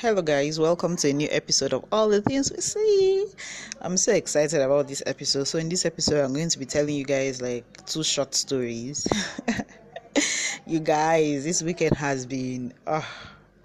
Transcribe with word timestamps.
Hello, 0.00 0.22
guys, 0.22 0.58
welcome 0.58 0.96
to 0.96 1.10
a 1.10 1.12
new 1.12 1.28
episode 1.30 1.74
of 1.74 1.84
All 1.92 2.08
the 2.08 2.22
Things 2.22 2.50
We 2.50 2.62
See. 2.62 3.26
I'm 3.82 3.98
so 3.98 4.14
excited 4.14 4.62
about 4.62 4.88
this 4.88 5.02
episode. 5.04 5.44
So, 5.44 5.58
in 5.58 5.68
this 5.68 5.84
episode, 5.84 6.24
I'm 6.24 6.32
going 6.32 6.48
to 6.48 6.58
be 6.58 6.64
telling 6.64 6.94
you 6.94 7.04
guys 7.04 7.42
like 7.42 7.84
two 7.84 8.02
short 8.02 8.34
stories. 8.34 9.06
you 10.66 10.80
guys, 10.80 11.44
this 11.44 11.62
weekend 11.62 11.98
has 11.98 12.24
been 12.24 12.72
uh, 12.86 13.02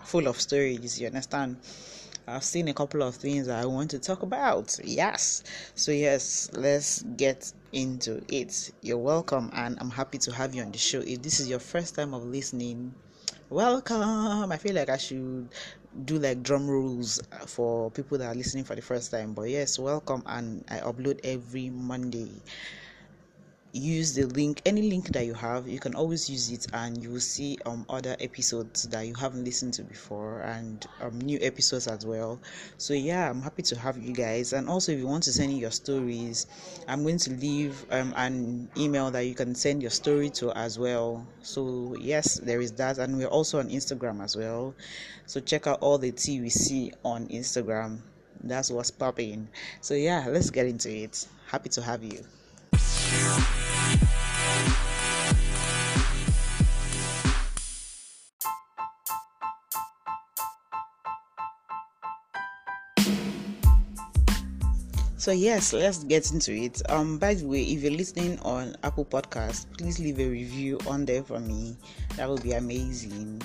full 0.03 0.27
of 0.27 0.41
stories, 0.41 0.99
you 0.99 1.07
understand? 1.07 1.55
I've 2.27 2.43
seen 2.43 2.67
a 2.67 2.73
couple 2.73 3.01
of 3.01 3.15
things 3.15 3.47
I 3.47 3.63
want 3.63 3.91
to 3.91 3.99
talk 3.99 4.21
about. 4.21 4.77
Yes. 4.83 5.41
So, 5.75 5.93
yes, 5.93 6.49
let's 6.51 7.01
get 7.15 7.49
into 7.71 8.21
it. 8.27 8.73
You're 8.81 8.97
welcome, 8.97 9.51
and 9.53 9.77
I'm 9.79 9.89
happy 9.89 10.17
to 10.17 10.33
have 10.33 10.53
you 10.53 10.63
on 10.63 10.73
the 10.73 10.79
show. 10.79 10.99
If 10.99 11.21
this 11.21 11.39
is 11.39 11.47
your 11.47 11.59
first 11.59 11.95
time 11.95 12.13
of 12.13 12.25
listening, 12.25 12.93
welcome. 13.49 14.51
I 14.51 14.57
feel 14.57 14.75
like 14.75 14.89
I 14.89 14.97
should 14.97 15.47
do 16.03 16.19
like 16.19 16.43
drum 16.43 16.67
rolls 16.67 17.21
for 17.47 17.89
people 17.91 18.17
that 18.17 18.27
are 18.27 18.35
listening 18.35 18.63
for 18.63 18.75
the 18.75 18.81
first 18.81 19.11
time. 19.11 19.33
But 19.33 19.49
yes, 19.49 19.79
welcome, 19.79 20.23
and 20.25 20.63
I 20.69 20.79
upload 20.79 21.19
every 21.23 21.69
Monday 21.69 22.31
use 23.75 24.13
the 24.15 24.23
link 24.27 24.61
any 24.65 24.83
link 24.83 25.09
that 25.09 25.25
you 25.25 25.33
have 25.33 25.67
you 25.67 25.79
can 25.79 25.93
always 25.95 26.29
use 26.29 26.49
it 26.49 26.65
and 26.71 27.03
you 27.03 27.09
will 27.11 27.19
see 27.19 27.57
um 27.65 27.85
other 27.89 28.15
episodes 28.21 28.83
that 28.87 29.05
you 29.05 29.13
haven't 29.13 29.43
listened 29.43 29.73
to 29.73 29.83
before 29.83 30.39
and 30.41 30.87
um 31.01 31.19
new 31.19 31.37
episodes 31.41 31.85
as 31.87 32.05
well. 32.05 32.39
So 32.77 32.93
yeah 32.93 33.29
i'm 33.29 33.41
happy 33.41 33.63
to 33.63 33.77
have 33.77 33.97
you 33.97 34.13
guys. 34.13 34.53
And 34.53 34.69
also 34.69 34.93
if 34.93 34.99
you 34.99 35.07
want 35.07 35.23
to 35.23 35.33
send 35.33 35.51
in 35.51 35.57
your 35.57 35.71
stories 35.71 36.47
i'm 36.87 37.03
going 37.03 37.17
to 37.17 37.31
leave 37.31 37.85
um 37.91 38.13
an 38.15 38.69
email 38.77 39.11
that 39.11 39.25
you 39.25 39.35
can 39.35 39.53
send 39.53 39.81
your 39.81 39.91
story 39.91 40.29
to 40.31 40.51
as 40.57 40.79
well. 40.79 41.27
So 41.41 41.97
yes 41.99 42.35
there 42.35 42.61
is 42.61 42.71
that. 42.73 42.97
And 42.97 43.17
we're 43.17 43.27
also 43.27 43.59
on 43.59 43.69
instagram 43.69 44.23
as 44.23 44.37
well. 44.37 44.73
So 45.25 45.41
check 45.41 45.67
out 45.67 45.79
all 45.81 45.97
the 45.97 46.11
tea 46.11 46.39
we 46.39 46.49
see 46.49 46.93
on 47.03 47.27
instagram. 47.27 47.99
That's 48.41 48.71
what's 48.71 48.91
popping. 48.91 49.49
So 49.81 49.95
yeah 49.95 50.25
let's 50.29 50.49
get 50.49 50.65
into 50.65 50.89
it. 50.89 51.27
Happy 51.47 51.67
to 51.69 51.81
have 51.81 52.03
you 52.03 52.23
So 65.25 65.31
yes, 65.31 65.73
let's 65.73 66.03
get 66.03 66.31
into 66.31 66.53
it. 66.53 66.83
Um, 66.87 67.17
by 67.17 67.33
the 67.33 67.47
way, 67.47 67.63
if 67.63 67.81
you're 67.81 67.91
listening 67.91 68.37
on 68.41 68.75
Apple 68.83 69.05
Podcast, 69.05 69.65
please 69.75 69.97
leave 69.97 70.19
a 70.19 70.29
review 70.29 70.77
on 70.85 71.03
there 71.03 71.23
for 71.23 71.39
me. 71.39 71.75
That 72.15 72.29
would 72.29 72.43
be 72.43 72.51
amazing. 72.51 73.41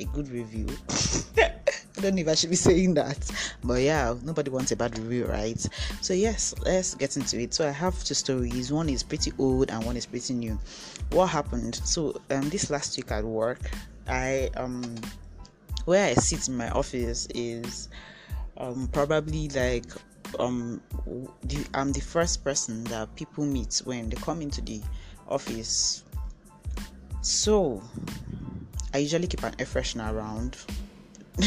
A 0.00 0.04
good 0.06 0.28
review. 0.30 0.66
I 1.38 2.00
don't 2.00 2.16
know 2.16 2.22
if 2.22 2.26
I 2.26 2.34
should 2.34 2.50
be 2.50 2.56
saying 2.56 2.94
that, 2.94 3.30
but 3.62 3.82
yeah, 3.82 4.16
nobody 4.24 4.50
wants 4.50 4.72
a 4.72 4.76
bad 4.76 4.98
review, 4.98 5.26
right? 5.26 5.64
So 6.00 6.12
yes, 6.12 6.56
let's 6.64 6.96
get 6.96 7.16
into 7.16 7.38
it. 7.38 7.54
So 7.54 7.68
I 7.68 7.70
have 7.70 8.02
two 8.02 8.14
stories. 8.14 8.72
One 8.72 8.88
is 8.88 9.04
pretty 9.04 9.30
old 9.38 9.70
and 9.70 9.84
one 9.84 9.96
is 9.96 10.06
pretty 10.06 10.34
new. 10.34 10.58
What 11.12 11.28
happened? 11.28 11.76
So 11.84 12.20
um, 12.32 12.48
this 12.48 12.68
last 12.68 12.96
week 12.96 13.12
at 13.12 13.22
work, 13.22 13.60
I 14.08 14.50
um, 14.56 14.96
where 15.84 16.04
I 16.04 16.14
sit 16.14 16.48
in 16.48 16.56
my 16.56 16.70
office 16.70 17.28
is 17.32 17.88
um 18.56 18.88
probably 18.92 19.48
like 19.50 19.86
um 20.38 20.80
the, 21.44 21.64
I'm 21.74 21.92
the 21.92 22.00
first 22.00 22.44
person 22.44 22.84
that 22.84 23.14
people 23.16 23.44
meet 23.44 23.82
when 23.84 24.08
they 24.08 24.16
come 24.16 24.42
into 24.42 24.60
the 24.60 24.80
office. 25.28 26.04
So 27.22 27.82
I 28.94 28.98
usually 28.98 29.26
keep 29.26 29.42
an 29.42 29.54
air 29.58 29.66
freshener 29.66 30.12
around. 30.12 30.56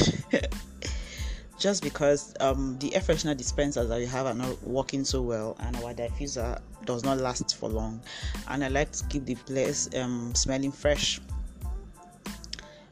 Just 1.57 1.83
because 1.83 2.33
um, 2.41 2.77
the 2.79 2.93
air 2.93 3.01
freshener 3.01 3.35
dispensers 3.35 3.87
that 3.87 3.97
we 3.97 4.05
have 4.05 4.25
are 4.25 4.33
not 4.33 4.61
working 4.63 5.05
so 5.05 5.21
well, 5.21 5.55
and 5.61 5.75
our 5.77 5.93
diffuser 5.93 6.59
does 6.83 7.03
not 7.03 7.19
last 7.19 7.55
for 7.55 7.69
long, 7.69 8.01
and 8.49 8.63
I 8.63 8.67
like 8.67 8.91
to 8.91 9.05
keep 9.05 9.25
the 9.25 9.35
place 9.35 9.89
um, 9.95 10.35
smelling 10.35 10.73
fresh. 10.73 11.21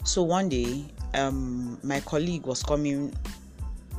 So 0.06 0.24
one 0.24 0.48
day, 0.48 0.86
um, 1.14 1.78
my 1.84 2.00
colleague 2.02 2.46
was 2.46 2.64
coming 2.64 3.14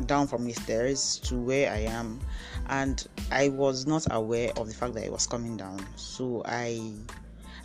down 0.06 0.26
from 0.26 0.44
the 0.44 0.52
stairs 0.52 1.20
to 1.24 1.36
where 1.36 1.72
I 1.72 1.78
am, 1.78 2.20
and 2.68 3.06
I 3.30 3.48
was 3.48 3.86
not 3.86 4.06
aware 4.10 4.50
of 4.56 4.68
the 4.68 4.74
fact 4.74 4.94
that 4.94 5.04
it 5.04 5.12
was 5.12 5.26
coming 5.26 5.56
down. 5.56 5.84
So 5.96 6.42
I, 6.44 6.92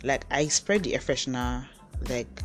like, 0.02 0.24
I 0.30 0.48
spread 0.48 0.84
the 0.84 0.94
air 0.94 1.00
freshener 1.00 1.66
like 2.08 2.42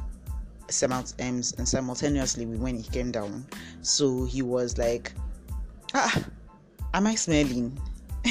amounts 0.83 1.13
and 1.19 1.45
simultaneously 1.45 2.45
when 2.45 2.75
he 2.75 2.83
came 2.89 3.11
down. 3.11 3.45
So 3.81 4.25
he 4.25 4.41
was 4.41 4.77
like, 4.77 5.13
"Ah, 5.93 6.23
am 6.93 7.07
I 7.07 7.15
smelling?" 7.15 7.79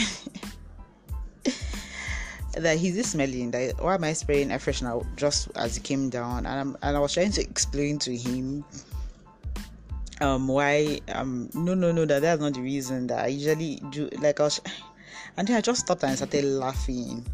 that 2.55 2.79
he's 2.79 2.95
this 2.95 3.11
smelling 3.13 3.51
that 3.51 3.75
why 3.83 3.95
am 3.95 4.05
I 4.05 4.13
spraying 4.13 4.51
air 4.51 4.59
freshener 4.59 5.05
just 5.17 5.49
as 5.57 5.77
he 5.77 5.83
came 5.83 6.09
down 6.09 6.47
and, 6.47 6.77
and 6.83 6.97
I 6.97 7.01
was 7.01 7.13
trying 7.13 7.33
to 7.33 7.41
explain 7.41 7.99
to 8.01 8.17
him 8.17 8.65
um 10.21 10.47
why 10.49 11.01
um 11.13 11.51
no 11.55 11.75
no 11.75 11.91
no 11.91 12.05
that 12.05 12.23
that's 12.23 12.41
not 12.41 12.55
the 12.55 12.61
reason 12.61 13.07
that 13.09 13.25
I 13.25 13.29
usually 13.29 13.83
do 13.91 14.09
like 14.21 14.41
I 14.41 14.45
was 14.45 14.61
and 15.37 15.49
then 15.49 15.57
I 15.57 15.61
just 15.61 15.81
stopped 15.81 16.05
and 16.05 16.17
started 16.17 16.45
laughing. 16.45 17.27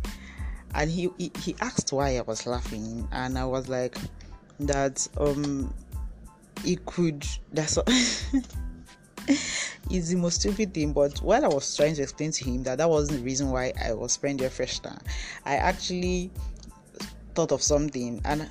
And 0.74 0.91
he, 0.91 1.10
he 1.18 1.32
he 1.38 1.56
asked 1.60 1.92
why 1.92 2.16
I 2.16 2.22
was 2.22 2.46
laughing. 2.46 3.08
And 3.12 3.36
I 3.36 3.44
was 3.44 3.68
like 3.68 3.96
that 4.60 5.06
um 5.18 5.74
he 6.64 6.76
could 6.86 7.26
that's 7.52 7.78
it's 9.26 10.08
the 10.08 10.16
most 10.16 10.41
stupid 10.41 10.72
thing. 10.72 10.92
But 10.92 11.18
while 11.18 11.44
I 11.44 11.48
was 11.48 11.76
trying 11.76 11.94
to 11.97 12.02
explain 12.02 12.30
to 12.32 12.44
him 12.44 12.62
that 12.64 12.78
that 12.78 12.88
wasn't 12.88 13.18
the 13.18 13.24
reason 13.24 13.50
why 13.50 13.72
I 13.82 13.92
was 13.92 14.12
spraying 14.12 14.36
the 14.36 14.44
freshener 14.44 14.98
I 15.44 15.56
actually 15.56 16.30
thought 17.34 17.52
of 17.52 17.62
something. 17.62 18.20
And 18.24 18.48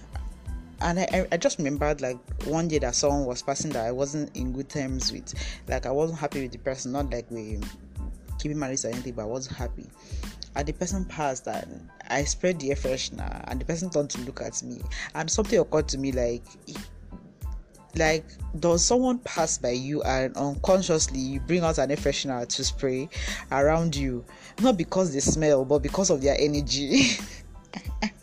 and 0.81 0.99
I, 0.99 1.27
I 1.31 1.37
just 1.37 1.57
remembered 1.57 2.01
like 2.01 2.17
one 2.45 2.67
day 2.67 2.79
that 2.79 2.95
someone 2.95 3.25
was 3.25 3.41
passing 3.41 3.71
that 3.71 3.85
I 3.85 3.91
wasn't 3.91 4.35
in 4.35 4.53
good 4.53 4.69
terms 4.69 5.11
with. 5.11 5.33
Like 5.67 5.85
I 5.85 5.91
wasn't 5.91 6.19
happy 6.19 6.41
with 6.41 6.51
the 6.51 6.57
person, 6.59 6.91
not 6.91 7.11
like 7.11 7.29
we 7.29 7.59
keeping 8.39 8.57
marriage 8.57 8.85
or 8.85 8.89
anything, 8.89 9.13
but 9.13 9.23
I 9.23 9.25
wasn't 9.25 9.57
happy. 9.57 9.87
And 10.55 10.67
the 10.67 10.73
person 10.73 11.05
passed 11.05 11.47
and 11.47 11.89
I 12.09 12.23
spread 12.23 12.59
the 12.59 12.71
air 12.71 12.75
freshener 12.75 13.43
and 13.47 13.61
the 13.61 13.65
person 13.65 13.89
turned 13.89 14.09
to 14.11 14.21
look 14.21 14.41
at 14.41 14.61
me 14.63 14.81
and 15.15 15.29
something 15.29 15.59
occurred 15.59 15.87
to 15.89 15.97
me 15.97 16.11
like 16.11 16.43
like 17.95 18.25
does 18.59 18.83
someone 18.83 19.19
pass 19.19 19.57
by 19.57 19.71
you 19.71 20.01
and 20.03 20.35
unconsciously 20.37 21.19
you 21.19 21.39
bring 21.41 21.63
out 21.63 21.77
an 21.77 21.91
air 21.91 21.97
freshener 21.97 22.47
to 22.47 22.63
spray 22.63 23.09
around 23.51 23.95
you 23.95 24.23
not 24.61 24.77
because 24.77 25.13
they 25.13 25.19
smell 25.19 25.65
but 25.65 25.79
because 25.79 26.09
of 26.09 26.21
their 26.21 26.35
energy 26.39 27.17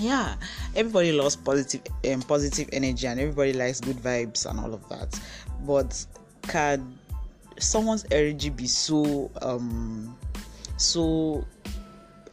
yeah. 0.00 0.34
Everybody 0.74 1.12
loves 1.12 1.36
positive 1.36 1.82
um, 2.10 2.22
positive 2.22 2.68
energy 2.72 3.06
and 3.06 3.20
everybody 3.20 3.52
likes 3.52 3.80
good 3.80 3.96
vibes 3.96 4.48
and 4.48 4.58
all 4.58 4.72
of 4.72 4.88
that. 4.88 5.20
But 5.66 6.04
can 6.42 6.98
someone's 7.58 8.06
energy 8.10 8.48
be 8.48 8.66
so 8.66 9.30
um 9.42 10.16
so 10.78 11.44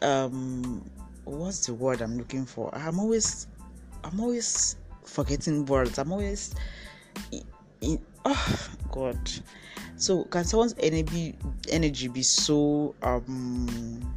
um 0.00 0.82
what's 1.24 1.66
the 1.66 1.74
word 1.74 2.00
i'm 2.00 2.16
looking 2.16 2.46
for? 2.46 2.74
I'm 2.74 2.98
always 2.98 3.46
i'm 4.04 4.18
always 4.20 4.76
forgetting 5.04 5.66
words. 5.66 5.98
I'm 5.98 6.12
always 6.12 6.54
in, 7.30 7.42
in, 7.80 8.00
oh 8.24 8.68
god. 8.90 9.18
So 9.96 10.24
can 10.24 10.44
someone's 10.44 10.74
energy 10.80 11.36
energy 11.68 12.08
be 12.08 12.22
so 12.22 12.94
um 13.02 14.14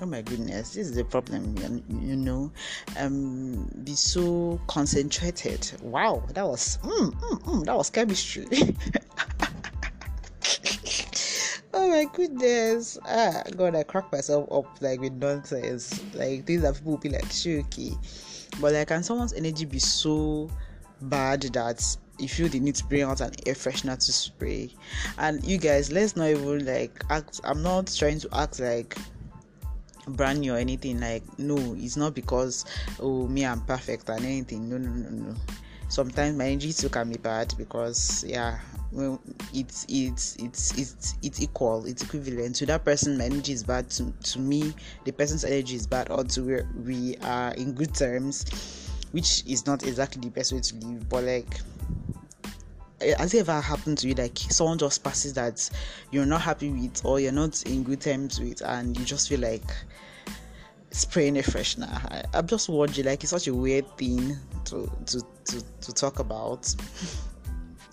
oh 0.00 0.06
my 0.06 0.22
goodness 0.22 0.74
this 0.74 0.88
is 0.88 0.94
the 0.94 1.04
problem 1.04 1.54
you 2.02 2.16
know. 2.16 2.50
Um 2.98 3.70
be 3.84 3.94
so 3.94 4.60
concentrated. 4.66 5.72
Wow 5.82 6.22
that 6.34 6.46
was 6.46 6.78
mm, 6.78 7.10
mm, 7.12 7.42
mm, 7.42 7.64
that 7.64 7.76
was 7.76 7.90
chemistry. 7.90 8.46
Oh 11.78 11.90
my 11.90 12.06
goodness. 12.14 12.96
Ah 13.06 13.42
god 13.54 13.74
i 13.74 13.82
crack 13.82 14.10
myself 14.10 14.50
up 14.50 14.80
like 14.80 15.00
with 15.00 15.12
nonsense. 15.12 16.00
Like 16.14 16.46
things 16.46 16.62
that 16.62 16.74
people 16.74 16.92
will 16.92 16.98
be 16.98 17.10
like 17.10 17.30
shaky 17.30 17.96
but 18.60 18.72
like 18.72 18.88
can 18.88 19.02
someone's 19.02 19.34
energy 19.34 19.66
be 19.66 19.78
so 19.78 20.48
bad 21.02 21.42
that 21.42 21.96
you 22.18 22.28
feel 22.28 22.48
the 22.48 22.58
need 22.58 22.74
to 22.76 22.84
bring 22.86 23.02
out 23.02 23.20
an 23.20 23.32
air 23.46 23.52
freshener 23.54 23.94
to 23.94 24.12
spray? 24.12 24.70
And 25.18 25.44
you 25.44 25.58
guys 25.58 25.92
let's 25.92 26.16
not 26.16 26.28
even 26.28 26.64
like 26.64 27.04
act 27.10 27.40
i'm 27.44 27.62
not 27.62 27.94
trying 27.94 28.20
to 28.20 28.28
act 28.32 28.58
like 28.60 28.96
brand 30.08 30.40
new 30.40 30.54
or 30.54 30.58
anything 30.58 31.00
like 31.00 31.22
no 31.38 31.56
it's 31.76 31.96
not 31.96 32.14
because 32.14 32.64
oh 33.00 33.26
me 33.26 33.44
i'm 33.44 33.60
perfect 33.62 34.08
and 34.08 34.24
anything. 34.24 34.68
No 34.68 34.78
no 34.78 34.90
no 34.90 35.08
no. 35.08 35.34
Sometimes 35.88 36.36
my 36.36 36.46
energy 36.46 36.72
can 36.88 37.10
be 37.10 37.18
bad 37.18 37.54
because 37.56 38.24
yeah 38.26 38.58
well 38.92 39.20
it's 39.54 39.86
it's 39.88 40.36
it's 40.36 40.76
it's 40.78 41.14
it's 41.22 41.40
equal 41.40 41.84
it's 41.86 42.02
equivalent. 42.02 42.56
To 42.56 42.66
that 42.66 42.84
person 42.84 43.18
my 43.18 43.24
energy 43.24 43.52
is 43.52 43.62
bad 43.62 43.90
to, 43.90 44.12
to 44.12 44.38
me 44.38 44.74
the 45.04 45.12
person's 45.12 45.44
energy 45.44 45.76
is 45.76 45.86
bad 45.86 46.10
or 46.10 46.24
to 46.24 46.42
where 46.42 46.68
we 46.84 47.16
are 47.18 47.52
in 47.54 47.72
good 47.72 47.94
terms 47.94 48.44
which 49.12 49.44
is 49.46 49.66
not 49.66 49.86
exactly 49.86 50.20
the 50.20 50.28
best 50.28 50.52
way 50.52 50.60
to 50.60 50.74
live, 50.76 51.08
but 51.08 51.24
like 51.24 51.60
has 53.00 53.34
it 53.34 53.38
ever 53.40 53.60
happened 53.60 53.98
to 53.98 54.08
you 54.08 54.14
like 54.14 54.38
someone 54.38 54.78
just 54.78 55.04
passes 55.04 55.34
that 55.34 55.68
you're 56.10 56.26
not 56.26 56.40
happy 56.40 56.70
with 56.70 57.04
or 57.04 57.20
you're 57.20 57.32
not 57.32 57.62
in 57.64 57.82
good 57.82 58.00
terms 58.00 58.40
with 58.40 58.62
and 58.62 58.96
you 58.98 59.04
just 59.04 59.28
feel 59.28 59.40
like 59.40 59.70
spraying 60.90 61.38
a 61.38 61.42
freshener 61.42 61.92
I, 62.10 62.24
i'm 62.32 62.46
just 62.46 62.68
watching 62.68 63.04
like 63.04 63.22
it's 63.22 63.30
such 63.30 63.48
a 63.48 63.54
weird 63.54 63.86
thing 63.98 64.36
to 64.66 64.90
to 65.06 65.22
to, 65.44 65.64
to 65.80 65.92
talk 65.92 66.18
about. 66.18 66.74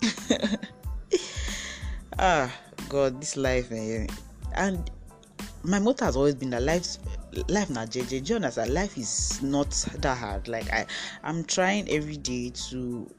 Ah 2.16 2.48
god 2.88 3.20
this 3.20 3.36
life 3.36 3.70
man. 3.72 4.06
and 4.54 4.90
my 5.64 5.78
motto 5.78 6.04
has 6.04 6.16
always 6.16 6.34
been 6.34 6.50
that 6.50 6.62
life 6.62 6.98
life 7.48 7.70
na 7.70 7.86
you 7.92 8.36
understand? 8.36 8.72
Life 8.72 8.96
is 8.96 9.42
not 9.42 9.70
that 9.98 10.16
hard. 10.16 10.46
Like 10.46 10.70
i 10.72 10.86
i'm 11.24 11.42
trying 11.44 11.88
every 11.90 12.16
day 12.16 12.50
to 12.70 13.10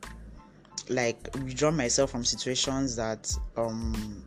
like 0.89 1.29
withdraw 1.35 1.71
myself 1.71 2.11
from 2.11 2.23
situations 2.23 2.95
that 2.95 3.35
um 3.57 4.23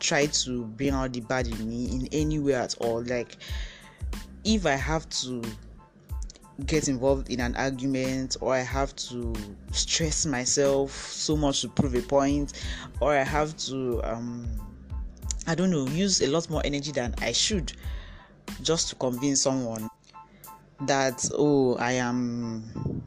try 0.00 0.26
to 0.26 0.64
bring 0.64 0.90
out 0.90 1.12
the 1.12 1.20
bad 1.20 1.46
in 1.46 1.68
me 1.68 1.86
in 1.92 2.08
any 2.12 2.38
way 2.38 2.54
at 2.54 2.74
all. 2.80 3.02
Like 3.02 3.36
if 4.44 4.66
i 4.66 4.72
have 4.72 5.08
to 5.08 5.40
get 6.66 6.88
involved 6.88 7.30
in 7.30 7.40
an 7.40 7.56
argument 7.56 8.36
or 8.40 8.54
I 8.54 8.60
have 8.60 8.94
to 8.96 9.34
stress 9.72 10.26
myself 10.26 10.92
so 10.92 11.36
much 11.36 11.62
to 11.62 11.68
prove 11.68 11.94
a 11.94 12.02
point 12.02 12.52
or 13.00 13.16
I 13.16 13.22
have 13.22 13.56
to 13.68 14.00
um 14.04 14.46
I 15.46 15.54
don't 15.54 15.70
know 15.70 15.86
use 15.88 16.20
a 16.22 16.28
lot 16.28 16.48
more 16.50 16.62
energy 16.64 16.92
than 16.92 17.14
I 17.20 17.32
should 17.32 17.72
just 18.62 18.90
to 18.90 18.94
convince 18.96 19.42
someone 19.42 19.88
that 20.82 21.28
oh 21.34 21.76
I 21.76 21.92
am 21.92 23.02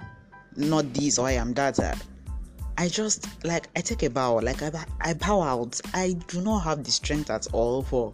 not 0.55 0.93
this 0.93 1.19
or 1.19 1.27
I 1.27 1.33
am 1.33 1.53
that 1.53 1.79
I 2.77 2.89
just 2.89 3.27
like 3.45 3.69
I 3.75 3.81
take 3.81 4.03
a 4.03 4.09
bow, 4.09 4.35
like 4.35 4.61
I, 4.61 4.71
I 4.99 5.13
bow 5.13 5.41
out. 5.41 5.79
I 5.93 6.13
do 6.27 6.41
not 6.41 6.59
have 6.59 6.83
the 6.83 6.91
strength 6.91 7.29
at 7.29 7.47
all 7.53 7.83
for 7.83 8.13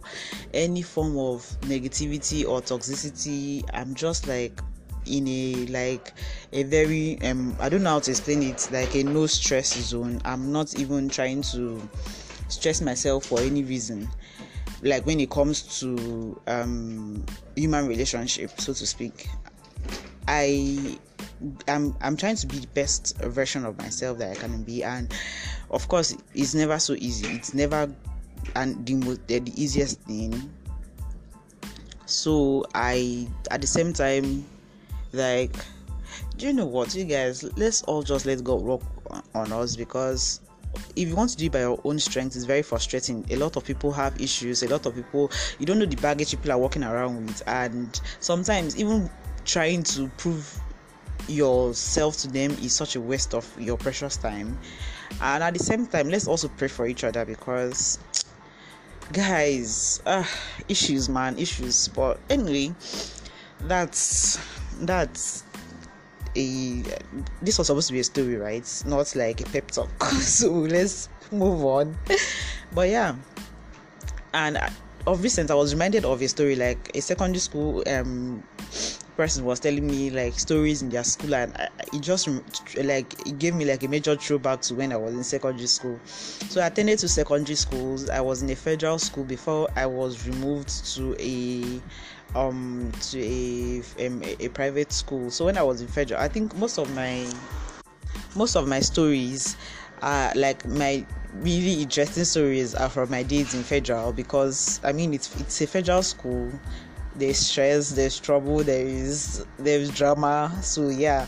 any 0.54 0.82
form 0.82 1.18
of 1.18 1.42
negativity 1.62 2.46
or 2.46 2.60
toxicity. 2.60 3.68
I'm 3.74 3.94
just 3.94 4.28
like 4.28 4.60
in 5.06 5.26
a 5.26 5.66
like 5.66 6.12
a 6.52 6.62
very 6.62 7.20
um 7.22 7.56
I 7.58 7.68
don't 7.68 7.82
know 7.82 7.90
how 7.90 7.98
to 8.00 8.10
explain 8.10 8.42
it 8.44 8.68
like 8.70 8.94
a 8.94 9.02
no 9.02 9.26
stress 9.26 9.74
zone. 9.74 10.20
I'm 10.24 10.52
not 10.52 10.78
even 10.78 11.08
trying 11.08 11.42
to 11.42 11.80
stress 12.48 12.80
myself 12.80 13.26
for 13.26 13.40
any 13.40 13.64
reason. 13.64 14.08
Like 14.82 15.04
when 15.06 15.18
it 15.18 15.30
comes 15.30 15.80
to 15.80 16.40
um 16.46 17.24
human 17.56 17.88
relationship, 17.88 18.60
so 18.60 18.72
to 18.72 18.86
speak. 18.86 19.28
I 20.28 20.98
I'm 21.68 21.96
I'm 22.00 22.16
trying 22.16 22.36
to 22.36 22.46
be 22.46 22.58
the 22.58 22.66
best 22.68 23.16
version 23.18 23.64
of 23.64 23.78
myself 23.78 24.18
that 24.18 24.30
I 24.30 24.34
can 24.34 24.62
be 24.62 24.82
and 24.84 25.12
of 25.70 25.88
course 25.88 26.16
it's 26.34 26.54
never 26.54 26.78
so 26.78 26.94
easy. 26.94 27.28
It's 27.28 27.54
never 27.54 27.92
and 28.56 28.84
the 28.86 28.94
most 28.94 29.26
the 29.28 29.42
easiest 29.56 30.00
thing. 30.02 30.52
So 32.06 32.66
I 32.74 33.26
at 33.50 33.60
the 33.60 33.66
same 33.66 33.92
time 33.92 34.44
like 35.12 35.56
do 36.36 36.46
you 36.46 36.52
know 36.52 36.66
what 36.66 36.94
you 36.94 37.04
guys 37.04 37.42
let's 37.56 37.82
all 37.82 38.02
just 38.02 38.26
let 38.26 38.42
god 38.42 38.60
work 38.60 38.80
on 39.34 39.52
us 39.52 39.76
because 39.76 40.40
if 40.96 41.08
you 41.08 41.14
want 41.14 41.30
to 41.30 41.36
do 41.36 41.46
it 41.46 41.52
by 41.52 41.60
your 41.60 41.80
own 41.84 41.98
strength 41.98 42.34
it's 42.34 42.44
very 42.44 42.62
frustrating 42.62 43.24
a 43.30 43.36
lot 43.36 43.56
of 43.56 43.64
people 43.64 43.92
have 43.92 44.18
issues 44.20 44.62
a 44.62 44.68
lot 44.68 44.84
of 44.86 44.94
people 44.94 45.30
you 45.58 45.66
don't 45.66 45.78
know 45.78 45.86
the 45.86 45.96
baggage 45.96 46.30
people 46.30 46.50
are 46.50 46.58
walking 46.58 46.82
around 46.82 47.26
with 47.26 47.42
and 47.46 48.00
sometimes 48.20 48.76
even 48.76 49.10
trying 49.44 49.82
to 49.82 50.08
prove 50.16 50.60
yourself 51.28 52.16
to 52.18 52.28
them 52.28 52.50
is 52.62 52.72
such 52.72 52.96
a 52.96 53.00
waste 53.00 53.34
of 53.34 53.46
your 53.60 53.76
precious 53.76 54.16
time. 54.16 54.58
And 55.20 55.42
at 55.42 55.54
the 55.54 55.60
same 55.60 55.86
time 55.86 56.08
let's 56.08 56.26
also 56.26 56.48
pray 56.48 56.68
for 56.68 56.86
each 56.86 57.04
other 57.04 57.24
because 57.24 57.98
guys 59.12 60.02
uh, 60.06 60.24
issues 60.68 61.08
man 61.08 61.38
issues. 61.38 61.88
But 61.88 62.18
anyway 62.30 62.74
that's 63.62 64.38
that's 64.80 65.44
a 66.34 66.82
this 67.42 67.58
was 67.58 67.66
supposed 67.66 67.88
to 67.88 67.92
be 67.92 68.00
a 68.00 68.04
story 68.04 68.36
right? 68.36 68.82
Not 68.86 69.14
like 69.14 69.40
a 69.40 69.44
pep 69.44 69.70
talk. 69.70 69.90
So 70.20 70.50
let's 70.50 71.08
move 71.30 71.64
on. 71.64 71.96
But 72.74 72.88
yeah 72.88 73.16
and 74.34 74.58
of 75.06 75.22
recent 75.22 75.50
i 75.50 75.54
was 75.54 75.74
reminded 75.74 76.04
of 76.04 76.20
a 76.22 76.28
story 76.28 76.56
like 76.56 76.90
a 76.94 77.00
secondary 77.00 77.40
school 77.40 77.82
um 77.86 78.42
person 79.22 79.44
was 79.44 79.60
telling 79.60 79.86
me 79.86 80.10
like 80.10 80.36
stories 80.36 80.82
in 80.82 80.88
their 80.88 81.04
school 81.04 81.32
and 81.36 81.56
I, 81.56 81.68
it 81.92 82.00
just 82.00 82.26
like 82.82 83.24
it 83.24 83.38
gave 83.38 83.54
me 83.54 83.64
like 83.64 83.84
a 83.84 83.88
major 83.88 84.16
throwback 84.16 84.62
to 84.62 84.74
when 84.74 84.92
i 84.92 84.96
was 84.96 85.14
in 85.14 85.22
secondary 85.22 85.68
school. 85.68 86.00
So 86.04 86.60
i 86.60 86.66
attended 86.66 86.98
to 86.98 87.08
secondary 87.08 87.54
schools. 87.54 88.10
I 88.10 88.20
was 88.20 88.42
in 88.42 88.50
a 88.50 88.56
federal 88.56 88.98
school 88.98 89.22
before 89.22 89.68
i 89.76 89.86
was 89.86 90.26
removed 90.26 90.70
to 90.96 91.14
a 91.20 91.80
um 92.36 92.90
to 93.10 93.20
a, 93.22 93.82
um, 94.04 94.24
a 94.40 94.48
private 94.48 94.92
school. 94.92 95.30
So 95.30 95.44
when 95.44 95.56
i 95.56 95.62
was 95.62 95.80
in 95.80 95.86
federal 95.86 96.20
i 96.20 96.26
think 96.26 96.56
most 96.56 96.78
of 96.78 96.92
my 96.96 97.24
most 98.34 98.56
of 98.56 98.66
my 98.66 98.80
stories 98.80 99.56
are 100.02 100.32
like 100.34 100.66
my 100.66 101.06
really 101.34 101.80
interesting 101.80 102.24
stories 102.24 102.74
are 102.74 102.88
from 102.88 103.08
my 103.08 103.22
days 103.22 103.54
in 103.54 103.62
federal 103.62 104.12
because 104.12 104.80
i 104.82 104.92
mean 104.92 105.14
it's 105.14 105.40
it's 105.40 105.60
a 105.60 105.66
federal 105.66 106.02
school 106.02 106.50
there's 107.16 107.38
stress 107.38 107.90
there's 107.90 108.18
trouble 108.18 108.58
there 108.58 108.86
is 108.86 109.44
there's 109.58 109.90
drama. 109.90 110.56
So 110.62 110.88
yeah. 110.88 111.26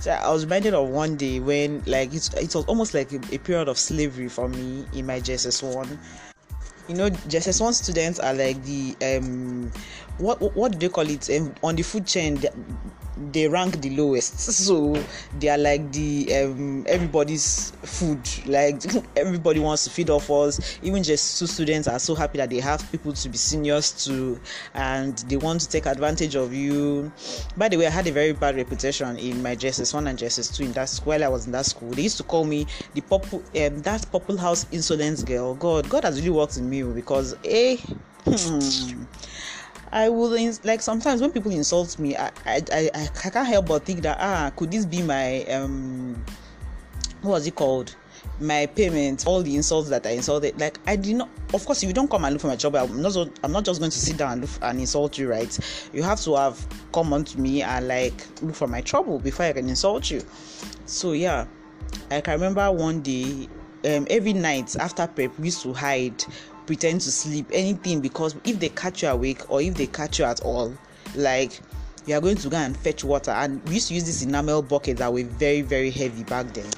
So 0.00 0.10
I 0.10 0.30
was 0.30 0.44
reminded 0.44 0.74
of 0.74 0.88
one 0.88 1.16
day 1.16 1.40
when 1.40 1.82
like 1.86 2.12
it, 2.12 2.28
it 2.34 2.54
was 2.54 2.64
almost 2.66 2.94
like 2.94 3.12
a, 3.12 3.20
a 3.32 3.38
period 3.38 3.68
of 3.68 3.78
slavery 3.78 4.28
for 4.28 4.48
me 4.48 4.86
in 4.92 5.06
my 5.06 5.20
JSS1 5.20 5.98
you 6.88 6.94
know 6.94 7.08
JSS1 7.08 7.72
students 7.72 8.18
are 8.18 8.34
like 8.34 8.62
the 8.64 8.94
um 9.00 9.72
what 10.18 10.40
what 10.54 10.72
do 10.72 10.78
they 10.78 10.88
call 10.88 11.08
it? 11.08 11.28
Um, 11.30 11.54
on 11.62 11.76
the 11.76 11.82
food 11.82 12.06
chain 12.06 12.40
they, 13.16 13.48
rank 13.48 13.80
the 13.80 13.90
lowest. 13.90 14.34
So 14.64 14.96
they 15.38 15.48
are 15.50 15.58
like 15.58 15.92
the 15.92 16.34
um, 16.36 16.84
everybody's 16.88 17.70
food. 17.82 18.20
Like 18.46 18.82
everybody 19.16 19.60
wants 19.60 19.84
to 19.84 19.90
feed 19.90 20.10
off 20.10 20.30
us. 20.30 20.78
Even 20.82 21.02
JSS2 21.02 21.48
students 21.48 21.88
are 21.88 21.98
so 21.98 22.14
happy 22.14 22.38
that 22.38 22.50
they 22.50 22.60
have 22.60 22.90
people 22.90 23.12
to 23.12 23.28
be 23.28 23.36
seniors 23.36 23.92
to 24.06 24.40
and 24.74 25.18
they 25.28 25.36
want 25.36 25.60
to 25.60 25.68
take 25.68 25.86
advantage 25.86 26.34
of 26.34 26.54
you. 26.54 27.12
By 27.56 27.68
the 27.68 27.76
way 27.76 27.86
i 27.86 27.90
had 27.90 28.06
a 28.06 28.12
very 28.12 28.32
bad 28.32 28.56
reputation 28.56 29.16
in 29.18 29.42
my 29.42 29.54
JSS1 29.54 30.08
and 30.08 30.18
JSS2 30.18 30.60
in 30.60 30.72
that 30.72 30.88
school 30.88 31.04
while 31.12 31.24
i 31.24 31.28
was 31.28 31.46
in 31.46 31.52
that 31.52 31.66
school. 31.66 31.90
They 31.90 32.02
used 32.02 32.16
to 32.18 32.22
call 32.22 32.44
me 32.44 32.66
the 32.94 33.00
purple 33.02 33.42
um, 33.56 33.82
that 33.82 34.06
purple 34.10 34.36
house 34.36 34.66
insolence 34.72 35.22
girl. 35.22 35.54
God 35.54 35.88
god 35.88 36.04
has 36.04 36.18
really 36.18 36.30
worked 36.30 36.56
in 36.56 36.68
me 36.70 36.82
because 36.82 37.36
eh 37.44 37.76
hmm, 38.24 39.02
I 39.94 40.08
will 40.08 40.36
like 40.64 40.82
sometimes 40.82 41.20
when 41.20 41.30
people 41.30 41.52
insult 41.52 42.00
me, 42.00 42.16
I, 42.16 42.32
I 42.44 42.62
I 42.72 42.90
I 43.24 43.30
can't 43.30 43.46
help 43.46 43.68
but 43.68 43.84
think 43.84 44.02
that 44.02 44.18
ah, 44.20 44.50
could 44.56 44.72
this 44.72 44.84
be 44.84 45.00
my 45.02 45.44
um, 45.44 46.20
what 47.22 47.30
was 47.30 47.46
it 47.46 47.54
called? 47.54 47.94
My 48.40 48.66
payment, 48.66 49.24
all 49.24 49.40
the 49.40 49.54
insults 49.54 49.88
that 49.90 50.04
I 50.04 50.10
insulted. 50.10 50.58
Like 50.58 50.80
I 50.88 50.96
did 50.96 51.14
not. 51.14 51.28
Of 51.52 51.64
course, 51.64 51.84
if 51.84 51.88
you 51.88 51.92
don't 51.92 52.10
come 52.10 52.24
and 52.24 52.32
look 52.34 52.40
for 52.40 52.48
my 52.48 52.56
job, 52.56 52.74
I'm 52.74 53.00
not. 53.00 53.16
I'm 53.44 53.52
not 53.52 53.64
just 53.64 53.78
going 53.78 53.92
to 53.92 53.98
sit 53.98 54.16
down 54.16 54.32
and, 54.32 54.40
look, 54.40 54.50
and 54.62 54.80
insult 54.80 55.16
you, 55.16 55.30
right? 55.30 55.56
You 55.92 56.02
have 56.02 56.20
to 56.22 56.34
have 56.34 56.66
come 56.92 57.12
on 57.12 57.22
to 57.26 57.40
me 57.40 57.62
and 57.62 57.86
like 57.86 58.26
look 58.42 58.56
for 58.56 58.66
my 58.66 58.80
trouble 58.80 59.20
before 59.20 59.46
I 59.46 59.52
can 59.52 59.68
insult 59.68 60.10
you. 60.10 60.22
So 60.86 61.12
yeah, 61.12 61.46
I 62.10 62.20
can 62.20 62.32
remember 62.34 62.68
one 62.72 63.00
day 63.00 63.48
um, 63.84 64.08
every 64.10 64.32
night 64.32 64.74
after 64.76 65.06
prep 65.06 65.38
we 65.38 65.46
used 65.46 65.62
to 65.62 65.72
hide 65.72 66.24
pretend 66.66 67.00
to 67.02 67.10
sleep 67.10 67.46
anything 67.52 68.00
because 68.00 68.34
if 68.44 68.58
they 68.58 68.68
catch 68.70 69.02
you 69.02 69.08
awake 69.08 69.50
or 69.50 69.60
if 69.60 69.74
they 69.74 69.86
catch 69.86 70.18
you 70.18 70.24
at 70.24 70.40
all 70.40 70.72
like 71.14 71.60
you 72.06 72.14
are 72.14 72.20
going 72.20 72.36
to 72.36 72.48
go 72.50 72.56
and 72.58 72.76
fetch 72.76 73.02
water. 73.02 73.30
And 73.30 73.66
we 73.66 73.74
used 73.74 73.88
to 73.88 73.94
use 73.94 74.04
this 74.04 74.22
enamel 74.22 74.62
bucket 74.62 74.98
that 74.98 75.12
were 75.12 75.24
very 75.24 75.62
very 75.62 75.90
heavy 75.90 76.24
back 76.24 76.52
then 76.52 76.70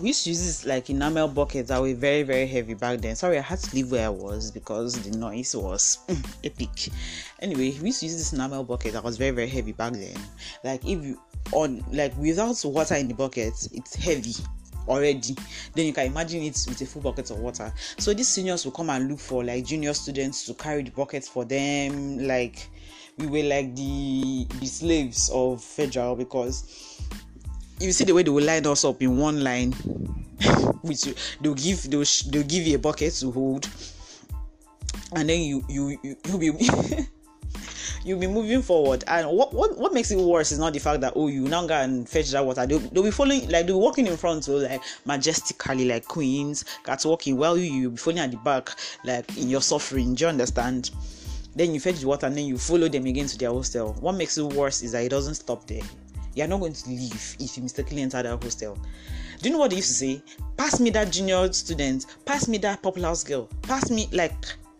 we 0.00 0.08
used 0.08 0.24
to 0.24 0.30
use 0.30 0.44
this 0.44 0.66
like 0.66 0.90
enamel 0.90 1.28
buckets 1.28 1.68
that 1.68 1.80
were 1.80 1.94
very 1.94 2.22
very 2.22 2.46
heavy 2.46 2.74
back 2.74 3.00
then. 3.00 3.16
Sorry, 3.16 3.38
I 3.38 3.42
had 3.42 3.58
to 3.60 3.74
leave 3.74 3.90
where 3.90 4.06
I 4.06 4.10
was 4.10 4.50
because 4.50 4.94
the 5.02 5.16
noise 5.16 5.54
was 5.56 5.98
epic. 6.44 6.88
Anyway, 7.40 7.76
we 7.80 7.86
used 7.86 8.00
to 8.00 8.06
use 8.06 8.16
this 8.16 8.32
enamel 8.32 8.64
bucket 8.64 8.92
that 8.92 9.04
was 9.04 9.16
very 9.16 9.30
very 9.30 9.48
heavy 9.48 9.72
back 9.72 9.94
then. 9.94 10.16
Like 10.64 10.84
if 10.84 11.02
you 11.02 11.20
on 11.52 11.84
like 11.92 12.16
without 12.16 12.60
water 12.64 12.96
in 12.96 13.08
the 13.08 13.14
bucket, 13.14 13.54
it's 13.72 13.94
heavy 13.94 14.34
already 14.88 15.34
then 15.74 15.86
you 15.86 15.92
can 15.92 16.06
imagine 16.06 16.42
it 16.42 16.64
with 16.68 16.80
a 16.80 16.86
full 16.86 17.02
bucket 17.02 17.28
of 17.32 17.40
water 17.40 17.72
so 17.98 18.14
these 18.14 18.28
seniors 18.28 18.64
will 18.64 18.70
come 18.70 18.88
and 18.90 19.08
look 19.08 19.18
for 19.18 19.42
like 19.42 19.64
junior 19.64 19.92
students 19.92 20.44
to 20.44 20.54
carry 20.54 20.84
the 20.84 20.90
buckets 20.92 21.28
for 21.28 21.44
them 21.44 22.18
like 22.20 22.68
we 23.18 23.26
were 23.26 23.42
like 23.42 23.74
the 23.74 24.46
the 24.60 24.66
slaves 24.66 25.30
of 25.32 25.62
federal 25.62 26.14
because 26.14 27.00
you 27.80 27.92
see 27.92 28.04
the 28.04 28.14
way 28.14 28.22
they 28.22 28.30
will 28.30 28.44
line 28.44 28.66
us 28.66 28.84
up 28.84 29.00
in 29.02 29.16
one 29.18 29.42
line 29.42 29.72
which 30.82 31.02
they'll 31.40 31.54
give 31.54 31.90
they'll, 31.90 32.04
they'll 32.30 32.42
give 32.42 32.66
you 32.66 32.76
a 32.76 32.78
bucket 32.78 33.12
to 33.14 33.30
hold. 33.30 33.68
And 35.14 35.28
then 35.28 35.40
you 35.40 35.64
you, 35.68 35.98
you 36.02 36.16
you'll 36.26 36.38
be 36.38 36.50
you'll 38.04 38.20
be 38.20 38.26
moving 38.26 38.62
forward. 38.62 39.04
And 39.06 39.28
what, 39.28 39.52
what 39.52 39.76
what 39.78 39.92
makes 39.92 40.10
it 40.10 40.18
worse 40.18 40.52
is 40.52 40.58
not 40.58 40.72
the 40.72 40.78
fact 40.78 41.00
that 41.02 41.12
oh 41.16 41.28
you 41.28 41.42
now 41.42 41.66
go 41.66 41.74
and 41.74 42.08
fetch 42.08 42.30
that 42.30 42.44
water. 42.44 42.66
They'll, 42.66 42.78
they'll 42.78 43.04
be 43.04 43.10
following 43.10 43.42
like 43.42 43.66
they'll 43.66 43.76
be 43.78 43.84
walking 43.84 44.06
in 44.06 44.16
front 44.16 44.44
so 44.44 44.56
like 44.56 44.82
majestically 45.04 45.86
like 45.86 46.06
queens 46.06 46.64
cats 46.84 47.04
walking 47.04 47.36
while 47.36 47.56
you 47.56 47.72
you'll 47.72 47.90
be 47.92 47.96
following 47.96 48.22
at 48.22 48.30
the 48.30 48.38
back 48.38 48.70
like 49.04 49.36
in 49.36 49.48
your 49.48 49.62
suffering. 49.62 50.14
Do 50.14 50.24
you 50.24 50.28
understand? 50.28 50.90
Then 51.54 51.72
you 51.72 51.80
fetch 51.80 52.00
the 52.00 52.06
water 52.06 52.26
and 52.26 52.36
then 52.36 52.44
you 52.44 52.58
follow 52.58 52.86
them 52.86 53.06
again 53.06 53.26
to 53.28 53.38
their 53.38 53.50
hostel. 53.50 53.94
What 53.94 54.12
makes 54.12 54.36
it 54.36 54.44
worse 54.44 54.82
is 54.82 54.92
that 54.92 55.04
it 55.04 55.08
doesn't 55.08 55.36
stop 55.36 55.66
there 55.66 55.80
you're 56.36 56.46
not 56.46 56.60
going 56.60 56.74
to 56.74 56.88
leave 56.88 57.36
if 57.40 57.56
you 57.56 57.62
mistakenly 57.62 58.02
enter 58.02 58.22
that 58.22 58.42
hostel. 58.42 58.78
Do 59.40 59.48
you 59.48 59.54
know 59.54 59.58
what 59.58 59.70
they 59.70 59.76
used 59.76 59.88
to 59.88 59.94
say? 59.94 60.22
Pass 60.56 60.78
me 60.80 60.90
that 60.90 61.10
junior 61.10 61.50
student, 61.52 62.06
pass 62.24 62.46
me 62.46 62.58
that 62.58 62.82
popular 62.82 63.14
girl, 63.26 63.48
pass 63.62 63.90
me 63.90 64.08
like 64.12 64.34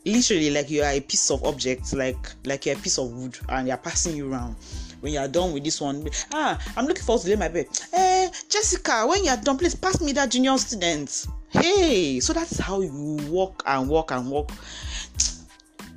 literally 0.05 0.51
like 0.51 0.71
you 0.71 0.83
are 0.83 0.93
a 0.93 1.01
piece 1.01 1.31
of 1.31 1.43
object, 1.45 1.95
like 1.95 2.17
like 2.45 2.67
you're 2.67 2.77
a 2.77 2.79
piece 2.79 2.99
of 2.99 3.11
wood, 3.11 3.39
and 3.49 3.69
they're 3.69 3.77
passing 3.77 4.17
you 4.17 4.31
around. 4.31 4.57
When 5.01 5.13
you 5.13 5.19
are 5.19 5.29
done 5.29 5.53
with 5.53 5.65
this 5.65 5.81
one, 5.81 6.09
ah, 6.33 6.63
I'm 6.77 6.87
looking 6.87 7.03
forward 7.03 7.23
to 7.23 7.31
lay 7.31 7.37
my 7.37 7.49
bed. 7.49 7.67
Eh, 7.93 8.31
Jessica, 8.49 9.07
when 9.07 9.25
you 9.25 9.31
are 9.31 9.37
done, 9.37 9.59
please 9.59 9.75
pass 9.75 10.01
me 10.01 10.13
that 10.13 10.31
junior 10.31 10.57
student. 10.59 11.27
Hey, 11.51 12.21
so 12.21 12.33
that's 12.33 12.59
how 12.59 12.81
you 12.81 13.19
walk 13.29 13.63
and 13.67 13.89
walk 13.89 14.11
and 14.11 14.31
walk 14.31 14.51